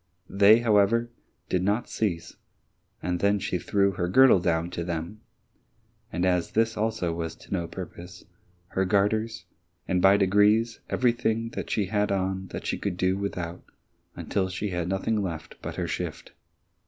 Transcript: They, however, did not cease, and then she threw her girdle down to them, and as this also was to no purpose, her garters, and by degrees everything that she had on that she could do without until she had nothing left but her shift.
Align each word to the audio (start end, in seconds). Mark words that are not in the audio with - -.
They, 0.31 0.61
however, 0.61 1.11
did 1.47 1.61
not 1.61 1.87
cease, 1.87 2.35
and 3.03 3.19
then 3.19 3.37
she 3.37 3.59
threw 3.59 3.91
her 3.91 4.07
girdle 4.09 4.39
down 4.39 4.71
to 4.71 4.83
them, 4.83 5.21
and 6.11 6.25
as 6.25 6.53
this 6.53 6.75
also 6.75 7.13
was 7.13 7.35
to 7.35 7.53
no 7.53 7.67
purpose, 7.67 8.25
her 8.69 8.83
garters, 8.83 9.45
and 9.87 10.01
by 10.01 10.17
degrees 10.17 10.79
everything 10.89 11.49
that 11.49 11.69
she 11.69 11.85
had 11.85 12.11
on 12.11 12.47
that 12.47 12.65
she 12.65 12.79
could 12.79 12.97
do 12.97 13.15
without 13.15 13.61
until 14.15 14.49
she 14.49 14.71
had 14.71 14.89
nothing 14.89 15.21
left 15.21 15.57
but 15.61 15.75
her 15.75 15.87
shift. 15.87 16.31